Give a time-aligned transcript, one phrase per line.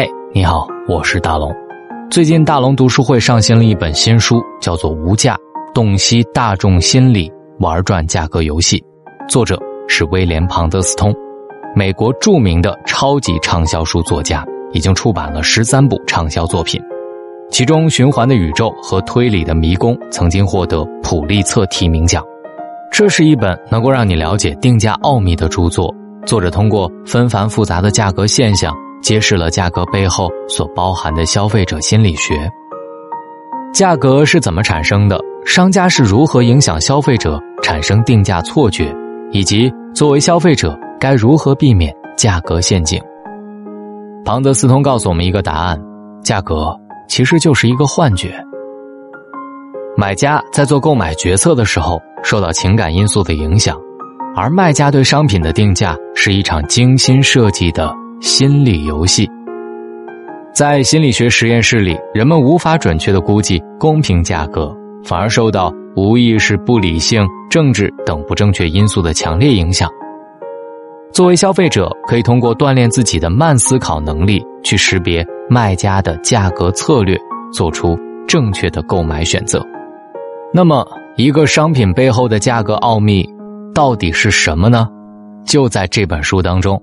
[0.00, 1.52] 嘿，你好，我是大龙。
[2.08, 5.36] 最近大龙读书会上新了一本新书，叫做《无价：
[5.74, 7.28] 洞悉大众心理，
[7.58, 8.78] 玩转价格游戏》，
[9.28, 9.58] 作者
[9.88, 11.12] 是威廉·庞德斯通，
[11.74, 16.80] 美国著名的超级畅销书作家，已经出版了十三部畅销作品，
[17.50, 22.22] 其中《循环的宇宙》和《推理的迷宫》曾经获得普利策提名奖。
[22.92, 25.92] 这是一本能够让你了解定价奥秘的著作。
[26.24, 32.50] 作者通过纷繁复杂的价格现象，揭示了价格背后所包含的消费者心理学。
[33.72, 35.18] 价格是怎么产生的？
[35.44, 38.94] 商家是如何影响消费者产生定价错觉？
[39.30, 43.00] 以及作为消费者该如何避免价格陷阱？
[44.24, 45.80] 庞德斯通告诉我们一个答案：
[46.22, 46.74] 价格
[47.08, 48.34] 其实就是一个幻觉。
[49.96, 53.78] 买家在做购买决策的时候，受到情感因素的影响。
[54.36, 59.28] 而卖家对商品的定价是一场精心设计的心理游戏。
[60.52, 69.88] 在心理学实验室里，人们无法准确的估计公平价格，反而受到无意识、不理性、政治等不正确因素的强烈影响。
[71.12, 77.16] 作为消费者，可以通过锻炼自己的慢思考能力，去识别卖家的价格策略，
[77.52, 79.64] 做出正确的购买选择。
[80.52, 80.84] 那么，
[81.16, 83.24] 一个商品背后的价格奥秘。
[83.74, 84.88] 到底是什么呢？
[85.46, 86.82] 就在这本书当中，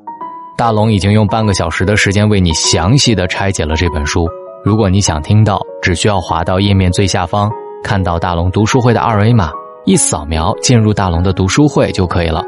[0.58, 4.26] 大龙已经用半个小时的时间为你详细的拆解了这本书。
[4.64, 7.52] 如果你想听到，只需要滑到页面最下方，
[7.84, 9.52] 看到大龙读书会的二维码，
[9.86, 12.42] 一扫描进入大龙的读书会就可以了。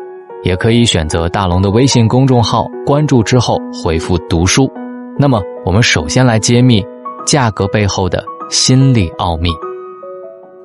[0.43, 4.71] 也可以选择大龙的微信公众号，关注之后回复“读书”。
[5.19, 6.81] 那么，我们首先来揭秘
[7.25, 9.49] 价格背后的心理奥秘。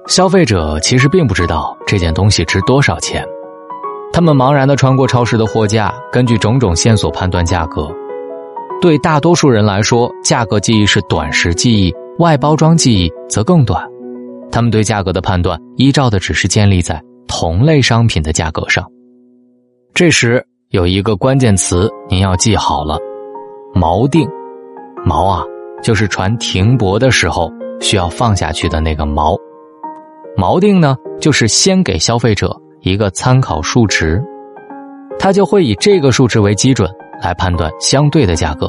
[0.07, 3.27] 消费者其实并不知道这件东西值多少钱。
[4.13, 7.91] 他们茫然的穿过超市的货架，根据种种线索判断价格。
[8.81, 13.83] 对大多数人来说，价格记忆是短时记忆，外包装记忆则更短。
[14.51, 18.86] 他们对价格的判断依照的只是建立在同类商品的价格上。
[19.95, 22.98] 这时有一个关键词您要记好了：
[23.75, 24.29] 锚定。
[25.07, 25.42] 锚啊，
[25.83, 27.51] 就是船停泊的时候
[27.81, 29.39] 需要放下去的那个锚。
[30.36, 32.55] 锚定呢，就是先给消费者。
[32.83, 34.20] 一个参考数值，
[35.17, 36.91] 它就会以这个数值为基准
[37.23, 38.69] 来判断相对的价格。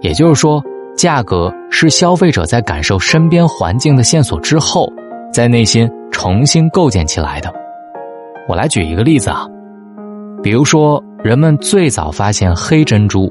[0.00, 0.62] 也就是说，
[0.96, 4.88] 价格是消费者在感受身边环境的线索之后，
[5.32, 7.52] 在内心重新构建起来的。
[8.48, 9.48] 我来举一个例子啊，
[10.44, 13.28] 比如说，人们最早发现黑珍珠，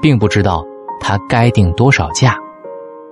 [0.00, 0.64] 并不知道
[0.98, 2.34] 它该定多少价，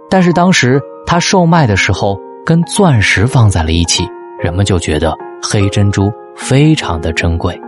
[0.08, 4.08] 但是当时它售卖的时候跟钻石放在了一起，
[4.42, 6.10] 人们就觉得黑珍珠。
[6.36, 7.58] 非常的珍贵，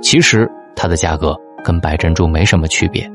[0.00, 1.34] 其实它的价格
[1.64, 3.10] 跟白珍珠没什么区别，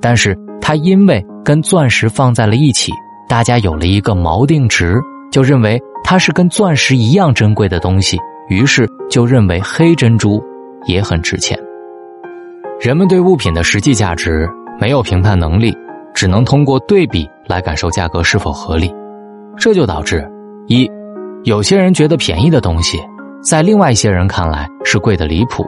[0.00, 2.92] 但是它因为跟钻石放在了一起，
[3.28, 5.00] 大家有了一个锚定值，
[5.30, 8.18] 就认为它是跟钻石一样珍贵的东西，
[8.48, 10.42] 于是就认为黑珍珠
[10.86, 11.58] 也很值钱。
[12.80, 14.48] 人们对物品的实际价值
[14.80, 15.74] 没有评判能力，
[16.12, 18.92] 只能通过对比来感受价格是否合理，
[19.56, 20.28] 这就导致
[20.66, 20.90] 一，
[21.44, 22.98] 有些人觉得便宜的东西。
[23.44, 25.66] 在另外一些人看来是贵的离谱。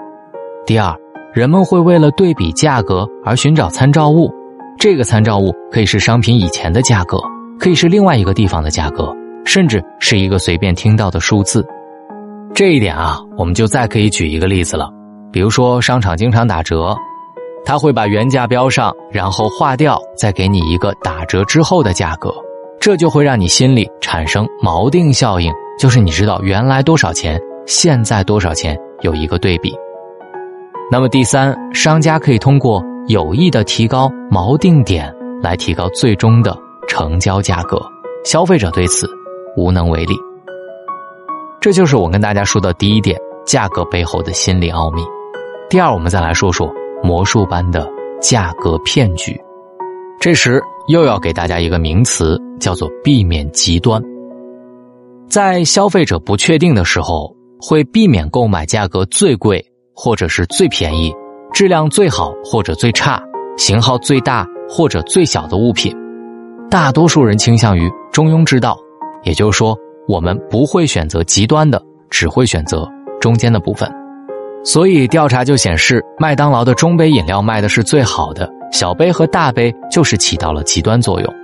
[0.64, 0.96] 第二，
[1.34, 4.32] 人们会为了对比价格而寻找参照物，
[4.78, 7.18] 这个参照物可以是商品以前的价格，
[7.60, 9.14] 可以是另外一个地方的价格，
[9.44, 11.66] 甚至是一个随便听到的数字。
[12.54, 14.88] 这一点啊，我们就再可以举一个例子了，
[15.30, 16.96] 比如说商场经常打折，
[17.66, 22.32] 他会把原价标上，然后划掉，再给你一个打折之后的价格，
[22.80, 27.38] 这就会让你心里产生锚定效应，就是你知道原来多少钱。
[27.66, 29.74] 现在多少钱有一个对比。
[30.90, 35.12] 那么第三，商家可以通过有意的提高锚定点
[35.42, 36.56] 来提高最终的
[36.88, 37.84] 成交价格，
[38.24, 39.08] 消费者对此
[39.56, 40.14] 无能为力。
[41.60, 45.02] 这就是我跟大家说的第一点，价格背后的心理奥秘。
[45.68, 46.72] 第二，我们再来说说
[47.02, 47.84] 魔术般的
[48.20, 49.36] 价格骗局。
[50.20, 54.00] 这时又要给大家一个名词，叫做避免极端。
[55.28, 57.35] 在消费者不确定的时候。
[57.60, 59.64] 会避免购买价格最贵
[59.94, 61.12] 或者是最便宜、
[61.52, 63.22] 质量最好或者最差、
[63.56, 65.94] 型号最大或者最小的物品。
[66.70, 68.76] 大多数人倾向于中庸之道，
[69.22, 69.76] 也就是说，
[70.08, 71.80] 我们不会选择极端的，
[72.10, 72.86] 只会选择
[73.20, 73.90] 中间的部分。
[74.64, 81.34] 所以调查就显示，麦当劳的中杯饮料卖的是最好的，小杯和大杯就是起到了极端作用。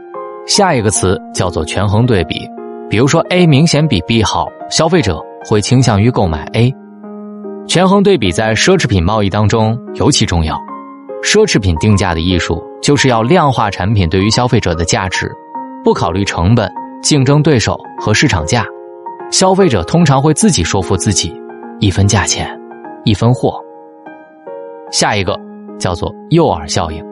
[0.45, 2.49] 下一个词叫做权衡对比，
[2.91, 5.25] 比如说 A 明显比 B 好，消费者。
[5.45, 6.73] 会倾向于购买 A，
[7.67, 10.57] 权衡对比在奢侈品贸易当中尤其重要。
[11.23, 15.31] 奢侈品定价的艺术就是要量化产品对于消费者的价值，
[15.85, 16.69] 不考虑成本、
[17.01, 18.65] 竞争对手和市场价。
[19.31, 21.33] 消费者通常会自己说服自己，
[21.79, 22.49] 一分价钱，
[23.05, 23.59] 一分货。
[24.91, 25.39] 下一个
[25.79, 27.03] 叫做诱饵效应。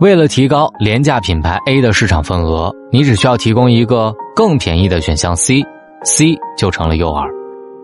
[0.00, 5.62] 为了提高廉价品牌 A 的市场份额，你只需要提供一个更便宜的选项 C
[6.04, 7.24] C 就成了诱饵。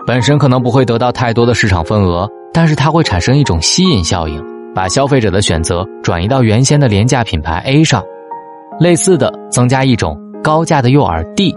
[0.07, 4.43] 本身可能不会得到太多的市场份额，但是它会产生一种吸引效应。
[4.73, 8.01] 把消费者的选择转移到原先的廉价品牌 A 上，
[8.79, 11.53] 类似的增加一种高价的诱饵 D，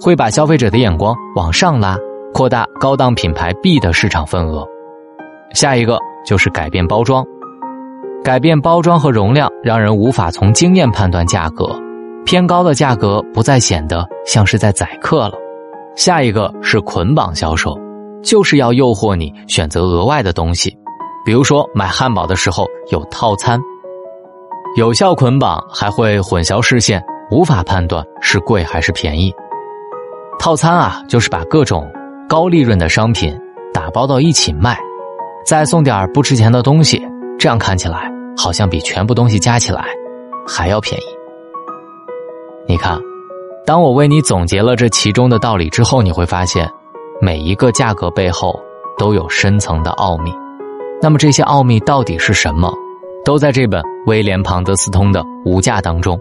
[0.00, 1.96] 会把消费者的眼光往上拉，
[2.34, 4.66] 扩大高档品牌 B 的市场份额。
[5.54, 5.96] 下一个
[6.26, 7.24] 就是改变包装，
[8.24, 11.70] 改变包装和容量，让人无法从经验判断价格，
[12.24, 15.34] 偏高的价格不再显得像是在宰客了。
[15.96, 17.74] 下一个是捆绑销售，
[18.22, 20.76] 就是要诱惑你选择额外的东西。
[21.24, 23.58] 比如说买汉堡的时候有套餐，
[24.76, 29.34] 有效捆绑还会混淆视线，无法判断是贵还是便宜。
[30.38, 31.90] 套餐啊，就是把各种
[32.28, 33.36] 高利润的商品
[33.72, 34.78] 打包到一起卖，
[35.46, 37.02] 再送点不值钱的东西，
[37.38, 39.86] 这样看起来好像比全部东西加起来
[40.46, 41.04] 还要便宜。
[42.68, 43.00] 你看，
[43.66, 46.70] 当我为你总结了这其中的道理之后，你会发现，
[47.20, 48.54] 每一个价格背后
[48.96, 50.32] 都有深层的奥秘。
[51.02, 52.72] 那么这些奥秘到底是什么？
[53.24, 56.16] 都在这本威廉庞德斯通的《无价》当中。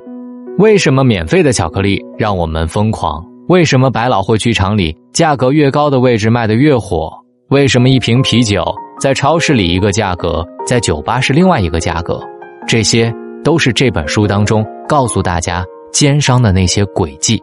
[0.58, 3.24] 为什么免费的巧克力让我们疯狂？
[3.48, 7.12] 为什么百老汇剧场里价格越高的位置卖得越火？
[7.50, 8.66] 为什么一瓶啤酒
[9.00, 12.20] 在超市里一个价格，在酒吧是另外一个价格？
[12.68, 13.14] 这些
[13.44, 15.64] 都是这本书当中告诉大家
[15.96, 17.42] 奸商的那些诡计。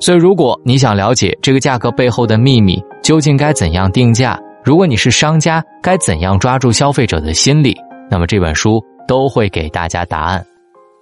[0.00, 4.36] 所以，如果你想了解这个价格背后的秘密，究竟该怎样定价？
[4.64, 7.76] 如果你是商家，该怎样抓住消费者的心理？
[8.10, 10.44] 那么这本书都会给大家答案。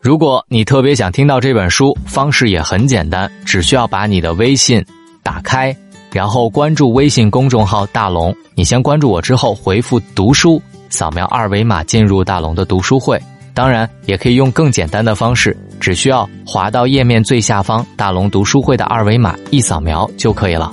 [0.02, 4.84] 如果你特别想听到这本书，方式也很简单，只需要把你的微信
[5.22, 5.74] 打开，
[6.12, 8.36] 然后关注微信公众号“大龙”。
[8.54, 10.60] 你先关注我之后，回复“读书”，
[10.90, 13.18] 扫描二维码进入大龙的读书会。
[13.54, 20.72] 当然，也可以用更简单的方式，只需要滑到页面最下方“大龙读书会”的二维码，一扫描就可以了。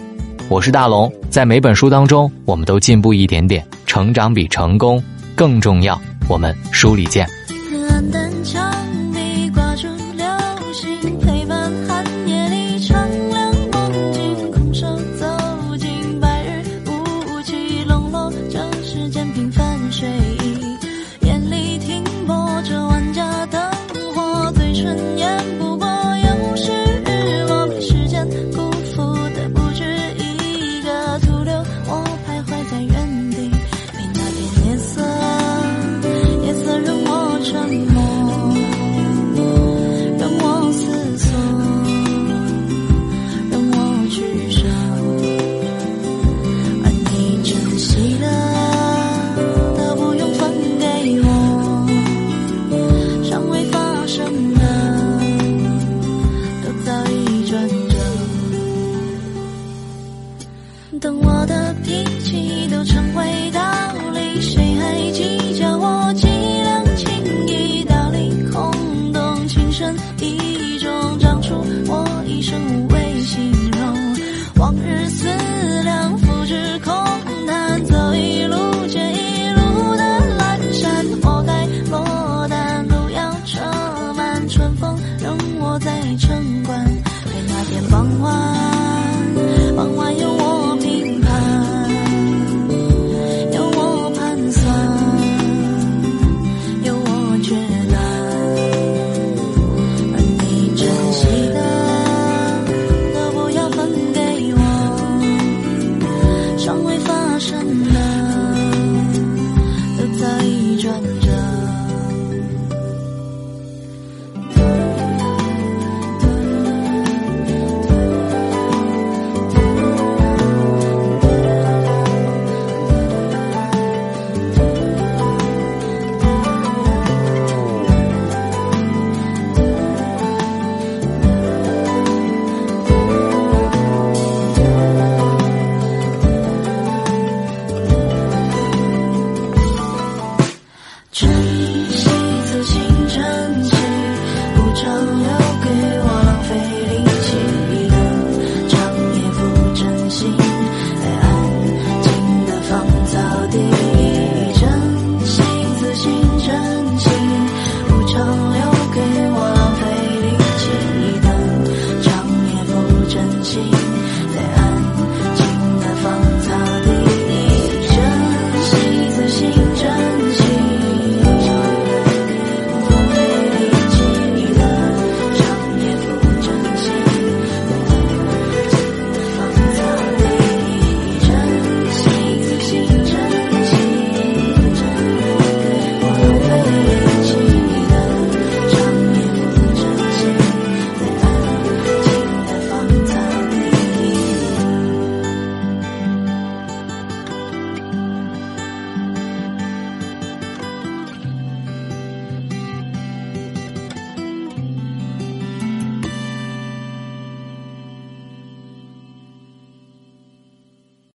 [0.49, 5.01] 我是大龙，在每本书当中，我们都进步一点点，成长比成功
[5.35, 5.99] 更重要。
[6.27, 7.27] 我们书里见。